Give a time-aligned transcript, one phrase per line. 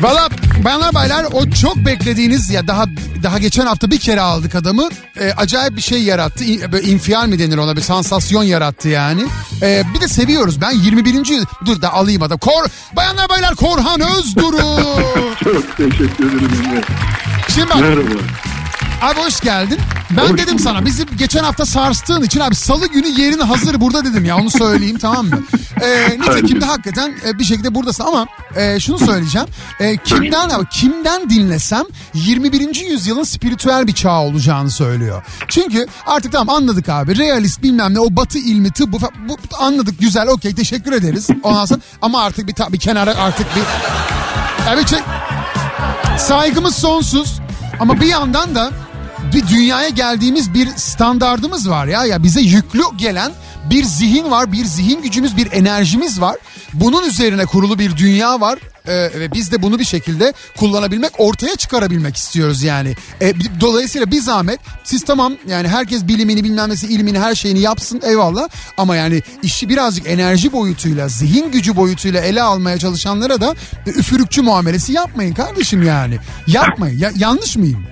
[0.00, 0.28] Valla
[0.64, 2.84] bayanlar baylar o çok beklediğiniz ya daha
[3.22, 4.88] daha geçen hafta bir kere aldık adamı.
[5.20, 6.44] E, acayip bir şey yarattı.
[6.44, 9.22] İ, böyle infial mi denir ona bir sansasyon yarattı yani.
[9.62, 10.60] E, bir de seviyoruz.
[10.60, 11.26] Ben 21.
[11.26, 12.38] yıl dur da alayım adam.
[12.38, 12.64] Kor
[12.96, 14.92] bayanlar baylar Korhan Özduru.
[15.44, 16.82] Çok teşekkür ederim.
[17.54, 18.02] Şimdi bak Merhaba.
[19.02, 19.78] Abi hoş geldin.
[20.16, 24.04] Ben Hoş dedim sana bizi geçen hafta sarstığın için abi salı günü yerin hazır burada
[24.04, 25.42] dedim ya onu söyleyeyim tamam mı?
[25.80, 28.26] Ee, nitekim de hakikaten e, bir şekilde buradasın ama
[28.56, 29.46] e, şunu söyleyeceğim.
[29.80, 31.84] E, kimden ama kimden dinlesem
[32.14, 32.90] 21.
[32.90, 35.22] yüzyılın spiritüel bir çağ olacağını söylüyor.
[35.48, 38.96] Çünkü artık tamam anladık abi realist bilmem ne o batı ilmi tıbbı
[39.28, 41.28] bu, anladık güzel okey teşekkür ederiz.
[41.42, 43.62] Ondan sonra ama artık bir, ta- bir kenara artık bir...
[44.86, 44.98] Şey,
[46.18, 47.40] saygımız sonsuz
[47.80, 48.70] ama bir yandan da
[49.34, 52.04] bir dünyaya geldiğimiz bir standardımız var ya.
[52.04, 53.32] Ya bize yüklü gelen
[53.70, 56.36] bir zihin var bir zihin gücümüz bir enerjimiz var.
[56.74, 61.56] Bunun üzerine kurulu bir dünya var Ee, ve biz de bunu bir şekilde kullanabilmek ortaya
[61.56, 62.94] çıkarabilmek istiyoruz yani.
[63.20, 68.00] Bi- dolayısıyla bir zahmet siz tamam yani herkes bilimini bilmem nesi ilmini her şeyini yapsın
[68.04, 68.48] eyvallah.
[68.76, 73.54] Ama yani işi birazcık enerji boyutuyla zihin gücü boyutuyla ele almaya çalışanlara da
[73.86, 76.18] üfürükçü muamelesi yapmayın kardeşim yani.
[76.46, 76.98] Yapmayın.
[76.98, 77.91] Ya, yanlış mıyım?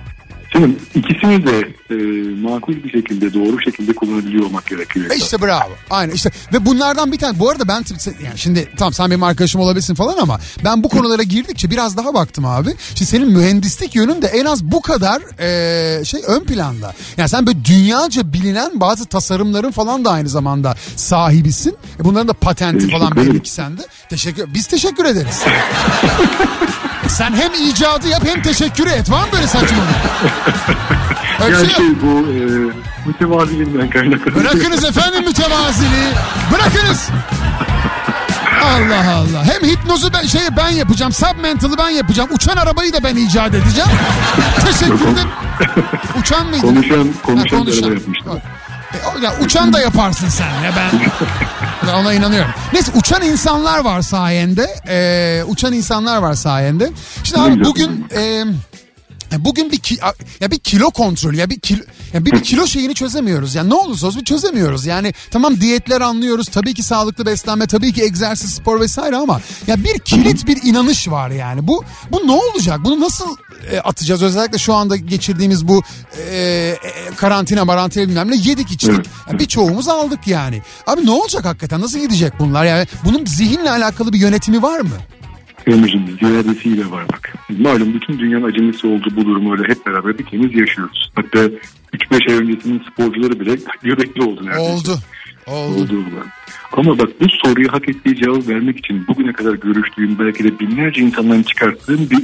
[0.51, 1.95] Şimdi ikisini de e,
[2.41, 5.11] makul bir şekilde doğru şekilde kullanabiliyor olmak gerekiyor.
[5.11, 5.71] E işte bravo.
[5.89, 7.83] Aynen işte ve bunlardan bir tane bu arada ben
[8.25, 12.13] yani şimdi tamam sen benim arkadaşım olabilirsin falan ama ben bu konulara girdikçe biraz daha
[12.13, 12.69] baktım abi.
[12.95, 16.93] Şimdi senin mühendislik yönün de en az bu kadar e, şey ön planda.
[17.17, 21.77] Yani sen böyle dünyaca bilinen bazı tasarımların falan da aynı zamanda sahibisin.
[21.99, 23.81] E bunların da patenti falan belli ki sende.
[24.09, 25.41] Teşekkür biz teşekkür ederiz.
[27.07, 29.11] sen hem icadı yap hem teşekkür et.
[29.11, 29.95] Var mı böyle saçmalık?
[31.47, 32.41] Bir Yani şey bu e,
[33.07, 34.35] mütevaziliğinden kaynaklı.
[34.35, 36.07] Bırakınız efendim mütevaziliği.
[36.53, 37.09] Bırakınız.
[38.63, 39.43] Allah Allah.
[39.45, 41.11] Hem hipnozu ben, şeyi ben yapacağım.
[41.13, 42.29] Submental'ı ben yapacağım.
[42.33, 43.89] Uçan arabayı da ben icat edeceğim.
[44.65, 45.29] Teşekkür ederim.
[46.19, 46.61] Uçan mıydı?
[46.61, 48.35] Konuşan, Ha, konuşan araba yapmışlar.
[48.93, 50.99] E, o- ya, uçan da yaparsın sen ya ben.
[51.87, 52.51] ben ona inanıyorum.
[52.73, 54.67] Neyse uçan insanlar var sayende.
[54.87, 56.91] Ee, uçan insanlar var sayende.
[57.23, 58.07] Şimdi abi bugün...
[58.15, 58.43] E,
[59.37, 59.97] Bugün bir ki,
[60.39, 61.83] ya bir kilo kontrolü ya bir kilo
[62.13, 63.55] ya bir, bir kilo şeyini çözemiyoruz.
[63.55, 64.85] Yani ne olursa olsun çözemiyoruz.
[64.85, 66.47] Yani tamam diyetler anlıyoruz.
[66.47, 71.07] Tabii ki sağlıklı beslenme, tabii ki egzersiz, spor vesaire ama ya bir kilit bir inanış
[71.07, 71.67] var yani.
[71.67, 72.79] Bu bu ne olacak?
[72.83, 73.35] Bunu nasıl
[73.71, 74.23] e, atacağız?
[74.23, 75.81] Özellikle şu anda geçirdiğimiz bu
[76.17, 76.77] e, e,
[77.17, 78.91] karantina, marantina bilmem ne yedik içtik.
[78.95, 79.05] Evet.
[79.31, 80.61] Ya birçoğumuz aldık yani.
[80.87, 81.81] Abi ne olacak hakikaten?
[81.81, 82.65] Nasıl gidecek bunlar?
[82.65, 84.95] Yani bunun zihinle alakalı bir yönetimi var mı?
[85.67, 87.33] Emre'cim ziyadesiyle var bak.
[87.59, 91.11] Malum bütün dünyanın acemisi olduğu bu durumu öyle hep beraber bir temiz yaşıyoruz.
[91.15, 91.39] Hatta
[91.93, 94.91] 3-5 ay öncesinin sporcuları bile göbekli oldu neredeyse.
[94.91, 94.99] Oldu.
[95.47, 95.81] Oldu.
[95.81, 96.25] Oldu.
[96.71, 101.01] Ama bak bu soruyu hak ettiği cevap vermek için bugüne kadar görüştüğüm belki de binlerce
[101.01, 102.23] insandan çıkarttığım bir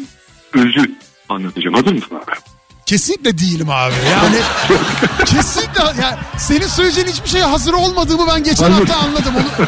[0.54, 0.96] özü
[1.30, 1.76] anlatacağım.
[1.76, 2.57] Hazır mısın abi?
[2.92, 3.94] Kesinlikle değilim abi.
[4.12, 4.36] Yani
[5.26, 8.86] kesinlikle yani senin söyleyeceğin hiçbir şeye hazır olmadığımı ben geçen Anladım.
[8.88, 9.68] hafta anladım onu.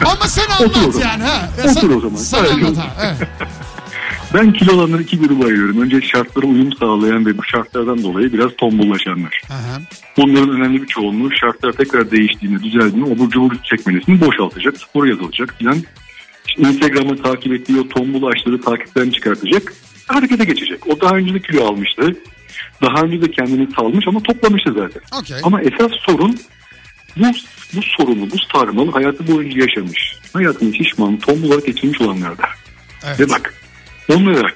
[0.10, 1.08] Ama sen Otur anlat zaman.
[1.08, 1.48] yani ha.
[1.58, 2.16] Ya Otur sen, o zaman.
[2.16, 2.80] Sen Evet, anlat otur.
[2.80, 2.92] ha.
[3.02, 3.28] Evet.
[4.34, 5.80] Ben kilo olanları iki gruba ayırıyorum.
[5.80, 9.40] Önce şartlara uyum sağlayan ve bu şartlardan dolayı biraz tombullaşanlar.
[9.48, 9.54] Hı.
[10.16, 15.76] Bunların önemli bir çoğunluğu şartlar tekrar değiştiğinde, düzeldiğinde obur cubur çekmenesini boşaltacak, spor yazılacak filan.
[16.48, 19.72] İşte Instagram'ı takip ettiği o tombul açları takipten çıkartacak,
[20.06, 20.86] harekete geçecek.
[20.86, 22.16] O daha önce de kilo almıştı.
[22.82, 25.18] Daha önce de kendini salmış ama toplamıştı zaten.
[25.20, 25.36] Okey.
[25.42, 26.38] Ama esas sorun
[27.16, 27.22] bu,
[27.74, 30.16] bu sorunu, bu sarmalı hayatı boyunca yaşamış.
[30.32, 32.42] Hayatını şişman, tombul olarak geçirmiş olanlarda.
[33.06, 33.20] Evet.
[33.20, 33.54] Ve bak
[34.08, 34.48] onlara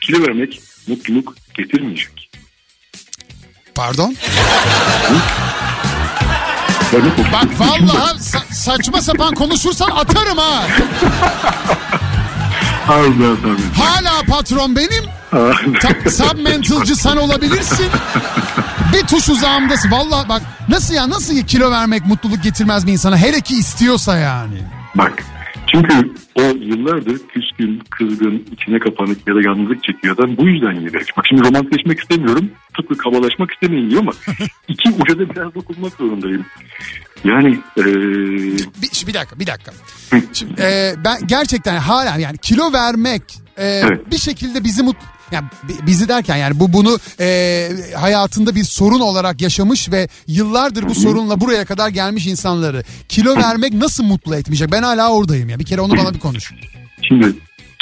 [0.00, 2.30] kilo vermek mutluluk getirmeyecek.
[3.74, 4.16] Pardon.
[7.32, 10.66] Bak vallahi sa- saçma sapan konuşursan atarım ha.
[13.76, 15.04] Hala patron benim.
[15.30, 17.86] Ta- submentalcı sen olabilirsin.
[18.92, 19.90] Bir tuş uzağımdasın.
[19.90, 23.16] Vallahi bak nasıl ya nasıl kilo vermek mutluluk getirmez bir insana?
[23.18, 24.58] Hele ki istiyorsa yani.
[24.94, 25.12] Bak
[25.72, 30.98] çünkü o yıllardır küskün, kızgın, içine kapanık ya da yalnızlık çekiyor adam bu yüzden yedi.
[31.16, 32.50] Bak şimdi romantikleşmek istemiyorum.
[32.76, 34.12] Tıpkı kabalaşmak istemeyin diyor ama
[34.68, 36.44] iki uca da biraz dokunmak zorundayım.
[37.24, 37.84] Yani eee
[38.82, 39.72] Bir, bir dakika bir dakika.
[40.32, 43.22] Şimdi, e, ben gerçekten hala yani kilo vermek
[43.56, 44.10] e, Evet.
[44.10, 44.96] bir şekilde bizi mut
[45.32, 50.88] yani bi- bizi derken yani bu bunu e, hayatında bir sorun olarak yaşamış ve yıllardır
[50.88, 54.72] bu sorunla buraya kadar gelmiş insanları kilo vermek nasıl mutlu etmeyecek?
[54.72, 55.58] Ben hala oradayım ya.
[55.58, 56.52] Bir kere onu bana bir konuş.
[57.08, 57.32] şimdi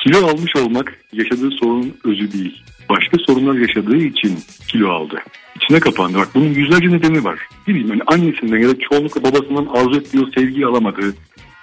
[0.05, 2.63] kilo almış olmak yaşadığı sorunun özü değil.
[2.91, 4.39] Başka sorunlar yaşadığı için
[4.69, 5.17] kilo aldı.
[5.57, 6.19] İçine kapandı.
[6.19, 7.39] Bak bunun yüzlerce nedeni var.
[7.69, 11.15] Ne bileyim hani annesinden ya da çoğunlukla babasından arzu ettiği sevgiyi alamadı.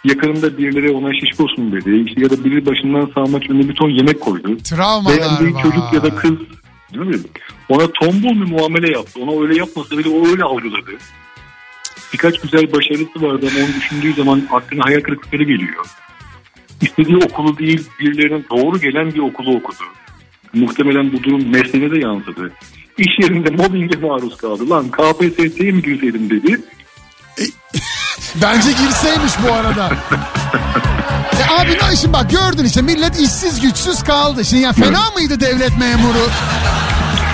[0.03, 2.03] Yakınında birileri ona şişkosun dedi.
[2.07, 4.57] İşte ya da biri başından sağmak önüne bir ton yemek koydu.
[4.57, 5.61] Travmalar Beğendiği var.
[5.61, 6.31] çocuk ya da kız
[6.93, 7.17] değil mi?
[7.69, 9.19] Ona tombul bir muamele yaptı.
[9.21, 10.91] Ona öyle yapmasa bile o öyle algıladı.
[12.13, 15.85] Birkaç güzel başarısı vardı ama onu düşündüğü zaman aklına hayal kırıklıkları geliyor.
[16.81, 19.83] İstediği okulu değil birilerine doğru gelen bir okulu okudu.
[20.53, 22.51] Muhtemelen bu durum mesleğine de yansıdı.
[22.97, 24.69] İş yerinde mobbinge maruz kaldı.
[24.69, 26.61] Lan KPSS'ye mi girseydim dedi.
[28.35, 29.91] Bence girseymiş bu arada.
[31.39, 34.45] Ya abi ne işin bak gördün işte millet işsiz güçsüz kaldı.
[34.45, 36.29] Şimdi ya fena mıydı devlet memuru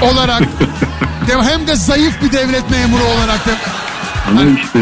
[0.02, 0.42] olarak?
[1.28, 3.52] Hem de zayıf bir devlet memuru olarak da.
[4.30, 4.80] Ama işte...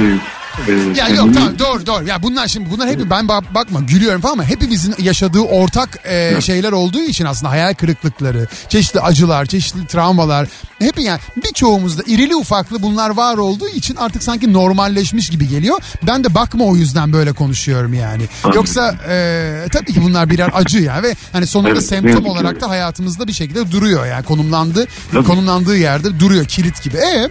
[0.68, 2.08] e, Ya yok tamam doğru doğru.
[2.08, 6.42] Ya bunlar şimdi bunlar hep ben bak- bakma gülüyorum falan ama hepimizin yaşadığı ortak e,
[6.42, 10.48] şeyler olduğu için aslında hayal kırıklıkları, çeşitli acılar, çeşitli travmalar
[10.80, 15.82] hep yani birçoğumuzda irili ufaklı bunlar var olduğu için artık sanki normalleşmiş gibi geliyor.
[16.08, 18.24] Ben de bakma o yüzden böyle konuşuyorum yani.
[18.56, 22.70] Yoksa e, tabii ki bunlar birer acı yani ve hani sonunda Evet, semptom olarak da
[22.70, 24.88] hayatımızda bir şekilde duruyor yani konumlandı
[25.28, 26.98] konumlandığı yerde duruyor kilit gibi.
[26.98, 27.30] E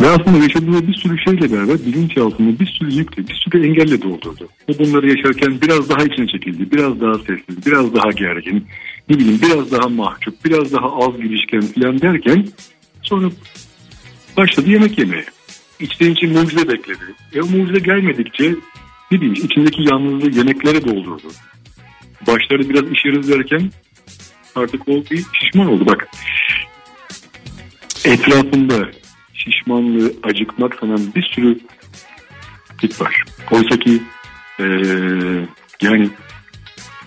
[0.00, 4.48] Ve aslında yaşadığı bir sürü şeyle beraber bilinçaltında bir sürü yükle, bir sürü engelle doldurdu.
[4.68, 8.66] O bunları yaşarken biraz daha içine çekildi, biraz daha sessiz, biraz daha gergin,
[9.10, 12.46] ne bileyim biraz daha mahcup, biraz daha az girişken falan derken
[13.02, 13.30] sonra
[14.36, 15.24] başladı yemek yemeye.
[15.80, 17.14] İçten için mucize bekledi.
[17.34, 18.54] E o mucize gelmedikçe
[19.10, 21.28] ne bileyim içindeki yalnızlığı yemeklere doldurdu.
[22.26, 23.70] Başları biraz iş yarız derken
[24.54, 25.86] artık o bir şişman oldu.
[25.86, 26.08] Bak
[28.04, 28.99] etrafında
[29.44, 31.58] şişmanlığı, acıkmak sanan bir sürü
[32.80, 33.24] tip var.
[33.50, 34.02] Oysa ki
[34.58, 35.48] eee,
[35.82, 36.10] yani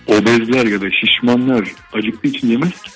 [0.06, 2.90] obezler ya da şişmanlar acıktığı için yemez ki.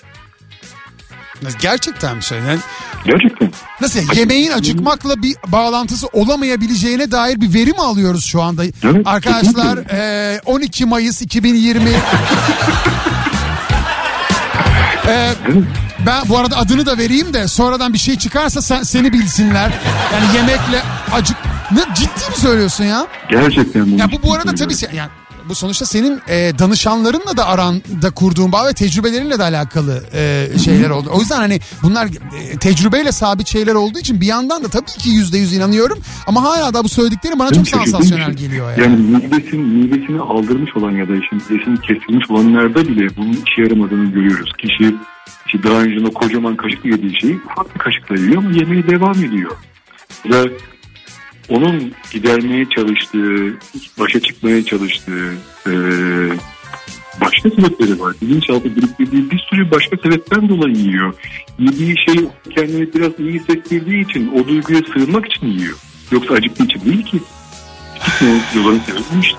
[1.63, 2.63] gerçekten mi söylüyorsun?
[3.05, 3.51] Gerçekten.
[3.81, 8.65] Nasıl yani yemeğin acıkmakla bir bağlantısı olamayabileceğine dair bir veri mi alıyoruz şu anda?
[8.65, 11.91] Evet, Arkadaşlar eee, 12 Mayıs 2020
[15.07, 15.65] Eee, Evet.
[16.07, 19.73] Ben bu arada adını da vereyim de sonradan bir şey çıkarsa sen, seni bilsinler.
[20.13, 21.37] Yani yemekle acık...
[21.73, 23.07] Ne ciddi mi söylüyorsun ya?
[23.31, 24.89] Gerçekten Ya bu bu arada tabii söylüyorum.
[24.93, 25.11] se- yani
[25.49, 30.91] bu sonuçta senin e, danışanlarınla da aranda kurduğun bağ ve tecrübelerinle de alakalı e, şeyler
[30.91, 31.11] oldu.
[31.13, 35.11] O yüzden hani bunlar e, tecrübeyle sabit şeyler olduğu için bir yandan da tabii ki
[35.11, 35.99] yüzde yüz inanıyorum.
[36.27, 38.81] Ama hala da bu söyledikleri bana çok Benim şaşırdığım sansasyonel geliyor yani.
[38.83, 44.11] Yani midesin, midesini aldırmış olan ya da işte midesini kesilmiş olanlarda bile bunun işe yaramadığını
[44.13, 44.53] görüyoruz.
[44.59, 44.95] Kişi
[45.49, 49.25] işte daha önce o kocaman kaşıkla yediği şeyi ufak bir kaşıkla yiyor ama yemeğe devam
[49.25, 49.51] ediyor.
[50.27, 50.53] Ve
[51.49, 53.59] onun gidermeye çalıştığı,
[53.99, 55.33] başa çıkmaya çalıştığı
[55.67, 55.73] eee,
[57.21, 58.15] başka sebepleri var.
[58.23, 61.15] Bilinçaltı biriktirdiği bir sürü başka sebepten dolayı yiyor.
[61.59, 62.25] Yediği şey
[62.55, 65.79] kendini biraz iyi hissettirdiği için o duyguya sığınmak için yiyor.
[66.11, 67.21] Yoksa acıktığı için değil ki.
[68.57, 69.39] Yolların sebebi işte.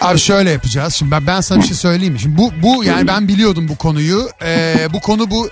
[0.00, 0.94] Abi şöyle yapacağız.
[0.94, 2.18] Şimdi ben, ben sana bir şey söyleyeyim?
[2.18, 4.28] Şimdi bu bu yani ben biliyordum bu konuyu.
[4.42, 5.50] Ee, bu konu bu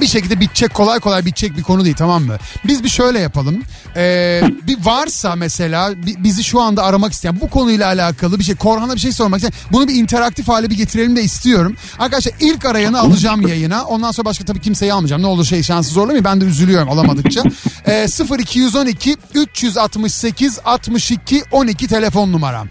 [0.00, 2.36] bir, şekilde bitecek kolay kolay bitecek bir konu değil tamam mı?
[2.64, 3.62] Biz bir şöyle yapalım.
[3.96, 8.54] Ee, bir varsa mesela bi- bizi şu anda aramak isteyen bu konuyla alakalı bir şey
[8.54, 11.76] Korhan'a bir şey sormak isteyen bunu bir interaktif hale bir getirelim de istiyorum.
[11.98, 13.84] Arkadaşlar ilk arayanı alacağım yayına.
[13.84, 15.22] Ondan sonra başka tabii kimseyi almayacağım.
[15.22, 16.24] Ne olur şey şansı zorlamayın.
[16.24, 17.42] Ben de üzülüyorum alamadıkça.
[17.86, 18.06] Ee,
[18.38, 22.68] 0212 368 62 12 telefon numaram.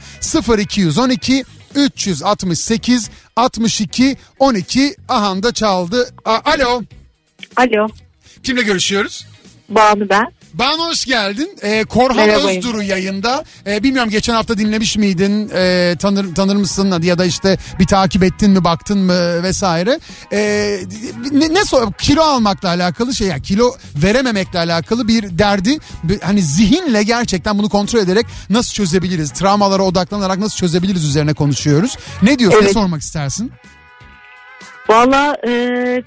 [0.57, 1.43] 0212
[1.75, 6.09] 368 62 12 ahanda çaldı.
[6.25, 6.81] A- Alo.
[7.59, 7.87] Alo,
[8.43, 9.25] Kimle görüşüyoruz?
[9.69, 10.25] Banu ben.
[10.53, 11.49] Banu hoş geldin.
[11.61, 12.47] Ee, Korhan Merhaba.
[12.47, 13.43] Özduru yayında.
[13.67, 15.51] Ee, bilmiyorum geçen hafta dinlemiş miydin?
[15.55, 19.99] Ee, tanır, tanır mısın ya da işte bir takip ettin mi baktın mı vesaire.
[20.33, 20.79] Ee,
[21.31, 25.77] ne, ne sor- kilo almakla alakalı şey yani kilo verememekle alakalı bir derdi.
[26.03, 29.31] Bir- Hani zihinle gerçekten bunu kontrol ederek nasıl çözebiliriz?
[29.31, 31.97] Travmalara odaklanarak nasıl çözebiliriz üzerine konuşuyoruz.
[32.21, 32.59] Ne diyorsun?
[32.59, 32.73] Ne Evet.
[32.73, 33.51] sormak istersin?
[34.87, 35.51] Valla e,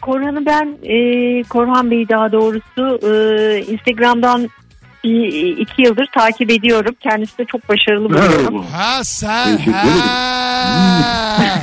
[0.02, 0.96] Korhan'ı ben, e,
[1.42, 3.12] Korhan Bey daha doğrusu e,
[3.72, 4.48] Instagram'dan
[5.04, 6.94] bir, iki yıldır takip ediyorum.
[7.00, 8.64] Kendisi de çok başarılı buluyorum.
[8.72, 9.86] Ha sen ha.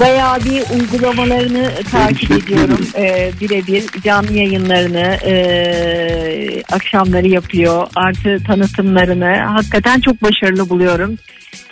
[0.00, 2.86] Bayağı bir uygulamalarını takip ediyorum.
[2.96, 7.86] E, birebir canlı yayınlarını e, akşamları yapıyor.
[7.96, 9.36] Artı tanıtımlarını.
[9.36, 11.18] Hakikaten çok başarılı buluyorum.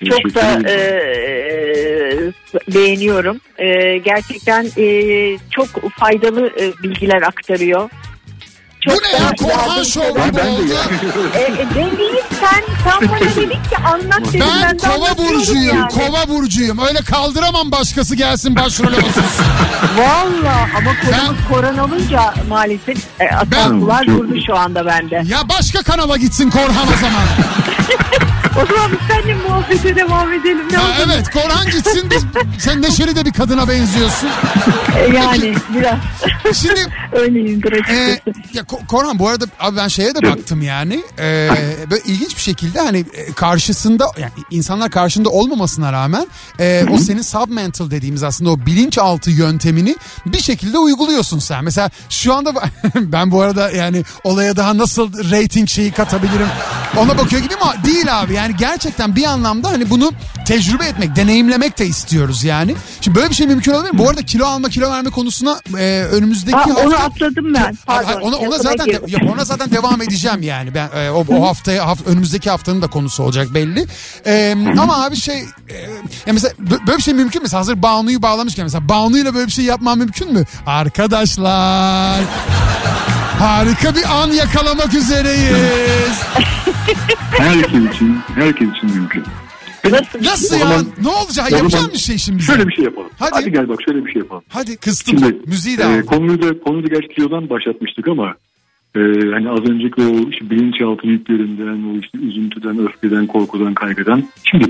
[0.08, 2.34] Çok da e, ederim.
[2.74, 3.40] beğeniyorum.
[3.58, 4.86] E, gerçekten e,
[5.50, 7.90] çok faydalı e, bilgiler aktarıyor.
[8.86, 10.72] Bu Çok ne da ya Korhan Show Ben, gibi ben de oldu.
[11.34, 14.46] E, e, ben değil sen, sen bana dedin ki anlat dedim.
[14.62, 15.88] Ben de kova burcuyum, yani.
[15.88, 16.78] kova burcuyum.
[16.88, 19.02] Öyle kaldıramam başkası gelsin başrol olsun.
[19.98, 25.22] Valla ama konumuz Ben- koron olunca maalesef e, Ben- ataklar durdu şu anda bende.
[25.26, 27.22] ya başka kanala gitsin Korhan o zaman.
[28.62, 30.68] o zaman biz seninle muhabbete devam edelim.
[30.70, 31.10] Ne yapalım?
[31.12, 32.10] evet Korhan gitsin.
[32.10, 32.24] Biz,
[32.58, 34.28] sen neşeli de bir kadına benziyorsun.
[34.98, 35.98] E, Yani biraz
[36.56, 36.80] Şimdi
[37.12, 38.56] öyleyimdir e, açıkçası.
[38.56, 41.02] ya Ko- Korhan bu arada abi ben şeye de baktım yani.
[41.18, 41.48] E,
[41.90, 46.26] böyle ilginç bir şekilde hani e, karşısında yani insanlar karşında olmamasına rağmen
[46.60, 49.96] e, o senin submental dediğimiz aslında o bilinçaltı yöntemini
[50.26, 51.64] bir şekilde uyguluyorsun sen.
[51.64, 52.52] Mesela şu anda
[52.94, 56.48] ben bu arada yani olaya daha nasıl rating şeyi katabilirim
[56.96, 58.34] ona bakıyor gibi ama değil abi.
[58.34, 60.12] Yani gerçekten bir anlamda hani bunu
[60.46, 62.74] tecrübe etmek, deneyimlemek de istiyoruz yani.
[63.00, 63.98] Şimdi böyle bir şey mümkün olabilir mi?
[63.98, 66.86] Bu arada kilo alma, kilo verme konusuna e, önümüzdeki Ha, hafta...
[66.86, 67.76] onu atladım ben.
[67.86, 68.04] Pardon.
[68.06, 70.74] hayır, ona, ona zaten de- ya ona zaten devam edeceğim yani.
[70.74, 73.86] Ben e, o, o haftaya haft, önümüzdeki haftanın da konusu olacak belli.
[74.26, 75.38] E, ama abi şey
[75.68, 75.74] e,
[76.26, 77.48] ya mesela bö- böyle bir şey mümkün mü?
[77.48, 80.44] Hazır Banu'yu bağlamışken mesela Banu'yla böyle bir şey yapmam mümkün mü?
[80.66, 82.20] Arkadaşlar
[83.38, 86.18] harika bir an yakalamak üzereyiz.
[87.30, 89.24] Herkes için, herkes için mümkün.
[89.92, 90.24] Nasıl?
[90.24, 90.36] Ya?
[90.36, 91.52] zaman- Ne olacak?
[91.52, 92.42] Yapacağım bir şey şimdi.
[92.42, 93.10] Şöyle bir şey yapalım.
[93.18, 93.30] Hadi.
[93.34, 94.42] Hadi, gel bak şöyle bir şey yapalım.
[94.48, 95.18] Hadi kıstım.
[95.18, 98.34] Şimdi Müziği de e, konuyu da konuyu da gerçi kilodan başlatmıştık ama
[98.96, 99.00] e,
[99.32, 104.24] hani az önceki o işte bilinçaltı yüklerinden, o işte üzüntüden, öfkeden, korkudan, kaygıdan.
[104.50, 104.64] Şimdi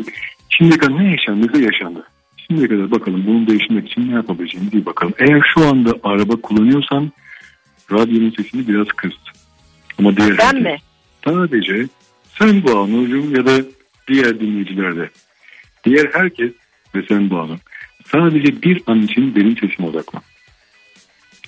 [0.48, 2.04] şimdiye kadar ne yaşandıysa yaşandı.
[2.48, 5.14] Şimdiye kadar bakalım bunu değiştirmek için ne yapabileceğimizi bir bakalım.
[5.18, 7.12] Eğer şu anda araba kullanıyorsan
[7.92, 9.12] radyonun sesini biraz kıs.
[9.98, 10.76] Ama diğer Ben herkes- mi?
[11.24, 11.86] Sadece
[12.38, 13.52] sen Banu'cum ya da
[14.08, 15.10] diğer dinleyiciler de.
[15.84, 16.52] Diğer herkes
[16.94, 17.56] ve sen Banu.
[18.06, 20.22] Sadece bir an için benim sesime odaklan.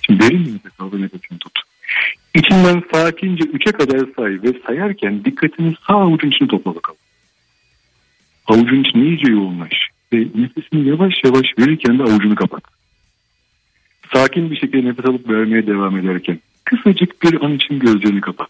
[0.05, 1.59] Şimdi derin nefes al ve nefesini tut.
[2.35, 6.99] İçinden sakince üçe kadar say ve sayarken dikkatini sağ avucun içine topla bakalım.
[8.47, 9.73] Avucun içine iyice yoğunlaş
[10.13, 12.63] ve nefesini yavaş yavaş verirken de avucunu kapat.
[14.13, 18.49] Sakin bir şekilde nefes alıp vermeye devam ederken kısacık bir an için gözlerini kapat.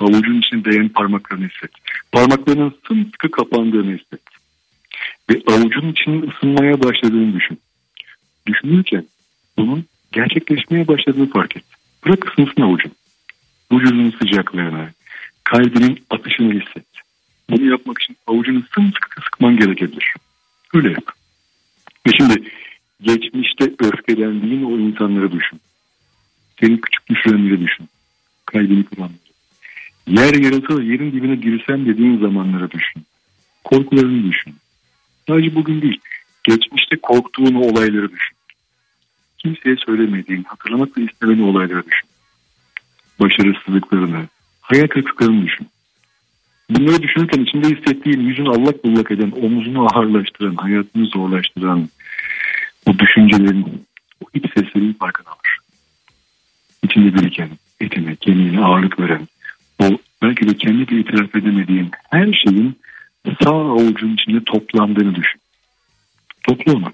[0.00, 1.70] Avucun içine değen parmaklarını hisset.
[2.12, 4.20] Parmaklarının sımsıkı kapandığını hisset.
[5.30, 7.60] Ve avucun içinin ısınmaya başladığını düşün.
[8.46, 9.06] Düşünürken
[9.58, 11.64] bunun gerçekleşmeye başladığını fark et.
[12.04, 12.92] Bırak ısınsın avucun.
[13.72, 14.88] Vücudunun sıcaklığını,
[15.44, 16.86] kalbinin atışını hisset.
[17.50, 20.14] Bunu yapmak için avucunu sımsıkı sıkman gerekebilir.
[20.74, 21.03] Öyle yap.
[31.66, 33.02] 80 dediğin zamanlara düşün.
[33.64, 34.54] Korkularını düşün.
[35.28, 36.00] Sadece bugün değil.
[36.44, 38.36] Geçmişte korktuğun olayları düşün.
[39.38, 42.08] Kimseye söylemediğin, hatırlamak ve istemediğin olayları düşün.
[43.20, 44.28] Başarısızlıklarını,
[44.60, 45.66] hayal kırıklıklarını düşün.
[46.70, 51.88] Bunları düşünürken içinde hissettiğin, yüzünü allak bullak eden, omuzunu ağırlaştıran, hayatını zorlaştıran
[52.86, 53.86] bu düşüncelerin,
[54.24, 55.58] o iç seslerin farkına var.
[56.82, 57.48] İçinde biriken,
[57.80, 59.28] etine, kemiğine ağırlık veren,
[60.24, 62.78] belki de kendi de itiraf edemediğin her şeyin
[63.42, 65.40] sağ avucun içinde toplandığını düşün.
[66.42, 66.92] Topla onu.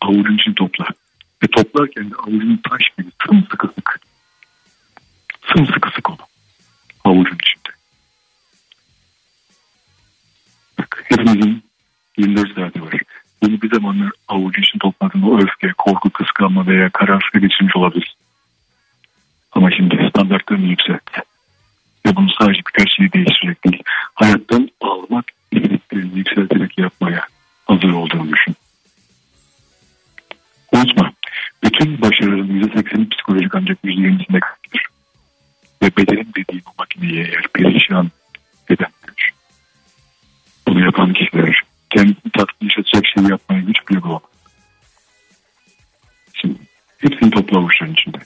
[0.00, 0.84] Avucun içini topla.
[1.42, 4.00] Ve toplarken de avucunu taş gibi sımsıkı sık.
[5.52, 6.18] Sımsıkı sık onu.
[7.04, 7.74] Avucun içinde.
[10.78, 11.62] Bak hepimizin
[12.18, 12.94] 24 saati var.
[13.42, 18.16] Bunu bir zamanlar avucu için topladığın o öfke, korku, kıskanma veya kararsız geçirmiş olabilir.
[19.52, 21.02] Ama şimdi standartlarını yükselt.
[22.06, 23.82] Ve bunu sadece birkaç şeyi değiştirerek değil,
[24.14, 27.26] hayattan almak istediklerini yükselterek yapmaya
[27.66, 28.56] hazır olduğunu düşün.
[30.72, 31.12] Unutma,
[31.64, 34.86] bütün başarıların %80'i psikolojik ancak %20'sinde kalır.
[35.82, 38.10] Ve bedenin dediğin o makineyi eğer perişan
[38.68, 39.32] edenler,
[40.68, 44.22] bunu yapan kişiler kendini tatmin yaşatacak şeyi yapmaya güç bile bulamaz.
[46.34, 46.58] Şimdi
[46.98, 48.18] hepsini topla avuçların içinde.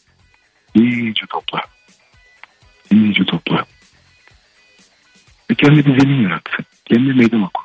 [5.57, 6.43] Kendi bir zemin yarat.
[6.85, 7.63] Kendi meydan oku.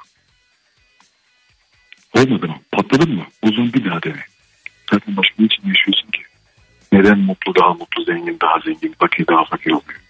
[2.13, 2.55] Olmadı mı?
[2.71, 3.23] Patladın mı?
[3.41, 4.23] O zaman bir daha dene.
[4.91, 6.21] Zaten başka için yaşıyorsun ki.
[6.91, 10.01] Neden mutlu daha mutlu, zengin daha zengin, fakir daha fakir oluyor?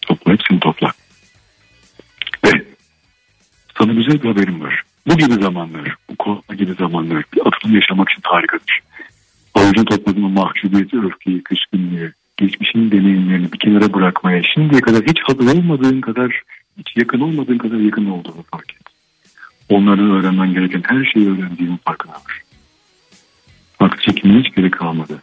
[0.00, 0.92] Topla hepsini topla.
[2.44, 2.64] Ve
[3.78, 4.82] sana güzel bir haberim var.
[5.06, 8.80] Bu gibi zamanlar, bu korona gibi zamanlar bir atılım yaşamak için harikadır.
[9.54, 16.00] Avucunu topladığın mahcubiyeti, öfkeyi, kışkınlığı, geçmişin deneyimlerini bir kenara bırakmaya, şimdiye kadar hiç hazır olmadığın
[16.00, 16.42] kadar,
[16.78, 18.82] hiç yakın olmadığın kadar yakın olduğunu fark et.
[19.68, 22.42] Onlardan öğrenmen gereken her şeyi öğrendiğinin farkına var.
[23.80, 25.22] Artık çekimine hiç gerek kalmadı.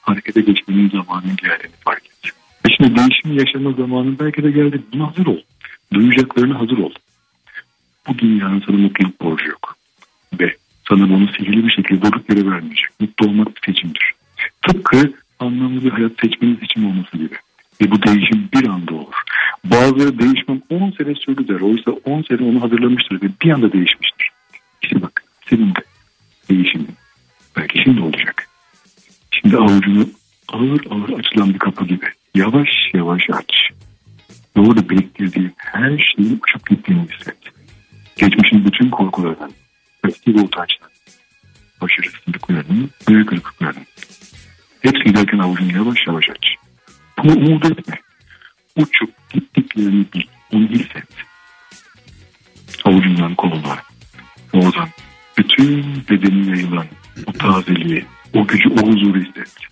[0.00, 2.32] Harekete geçmenin zamanının geldiğini fark et.
[2.66, 4.82] Ve şimdi değişim yaşama zamanın belki de geldi.
[4.92, 5.38] Buna hazır ol.
[5.92, 6.92] Duyacaklarına hazır ol.
[8.08, 9.76] Bu dünyanın sana mutluluk borcu yok.
[10.40, 10.56] Ve
[10.88, 13.00] sana bunu sihirli bir şekilde durduk yere vermeyecek.
[13.00, 14.12] Mutlu olmak seçimdir.
[14.62, 17.34] Tıpkı anlamlı bir hayat seçmenin seçim olması gibi.
[17.80, 18.39] Ve bu değişim.
[19.80, 21.60] Bazıları değişmem 10 sene sürdü der.
[21.60, 24.30] Oysa 10 sene onu hazırlamıştır ve bir anda değişmiştir.
[24.82, 25.80] İşte bak senin de
[26.50, 26.88] değişimin
[27.56, 28.48] belki şimdi olacak.
[29.30, 30.06] Şimdi avucunu
[30.48, 33.54] ağır ağır açılan bir kapı gibi yavaş yavaş aç.
[34.56, 37.38] Ve orada biriktirdiğin her şeyin uçup gittiğini hisset.
[38.16, 39.52] Geçmişin bütün korkularından,
[40.08, 40.90] eski utançtan,
[41.80, 43.86] başarısızlıklarının, büyük kırıklıklarının.
[44.80, 46.46] Hepsi giderken avucunu yavaş yavaş aç.
[47.18, 48.00] Bunu umut etme.
[48.76, 50.22] Uçup gittiklerini bil.
[50.52, 51.08] Onu hisset.
[52.84, 53.78] Avucundan koluna.
[54.52, 54.88] Oradan
[55.38, 56.86] bütün bedenine yayılan
[57.26, 59.69] o tazeliği, o gücü, o huzuru hisset.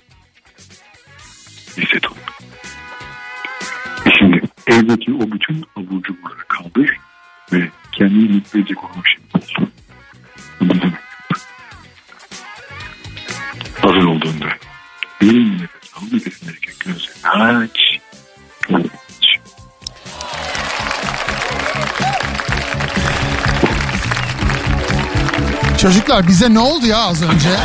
[25.82, 27.48] Çocuklar bize ne oldu ya az önce?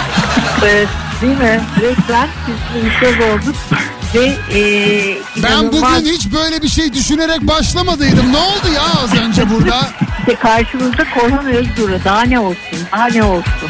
[0.66, 0.86] Ee,
[1.22, 1.62] değil mi?
[1.82, 2.28] Resmen
[2.76, 3.56] biz söz olduk.
[4.16, 4.26] Ve
[4.60, 8.32] e, Ben bugün hiç böyle bir şey düşünerek başlamadıydım.
[8.34, 9.80] Ne oldu ya az önce burada?
[10.20, 12.00] işte karşımızda Korhan Özgür'ü.
[12.06, 12.80] Daha ne olsun?
[12.92, 13.70] Daha ne olsun?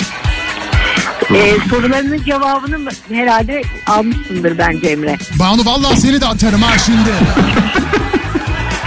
[1.35, 5.17] Ee, sorularının cevabını herhalde almışsındır bence Emre.
[5.39, 7.09] Banu vallahi seni de atarım ha şimdi.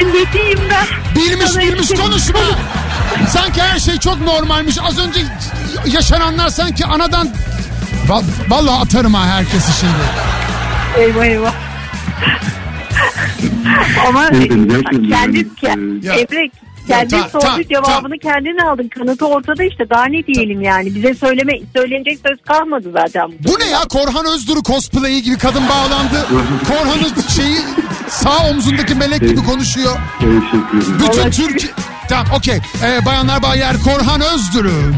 [0.00, 0.86] Ne diyeyim ben?
[1.22, 2.40] Bilmiş Sana bilmiş konuşma.
[3.30, 4.76] Sanki her şey çok normalmiş.
[4.88, 5.20] Az önce
[5.86, 7.28] yaşananlar sanki anadan...
[8.08, 9.94] Va- Vallahi atarım ha herkesi şimdi.
[10.98, 11.52] Eyvah eyvah.
[14.08, 16.50] Ama Evet, gerçekten kendin, yani, ke- e, Emre
[16.88, 18.88] kendin ta- sorduğu ta- cevabını kendin aldın.
[18.88, 19.90] Kanıtı ortada işte.
[19.90, 20.94] Daha ne diyelim yani.
[20.94, 23.32] Bize söyleme söylenecek söz kalmadı zaten.
[23.48, 26.26] Bu ne ya Korhan Özduru cosplay'i gibi kadın bağlandı.
[26.68, 27.58] Korhan'ın şeyi
[28.08, 29.96] sağ omzundaki melek gibi konuşuyor.
[30.20, 30.98] Teşekkür ederim.
[31.00, 31.72] Bütün Türkiye...
[32.08, 32.60] Tamam okey.
[32.82, 34.94] Ee, bayanlar baylar Korhan Özduru.